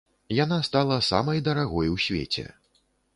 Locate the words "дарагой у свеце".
1.47-2.47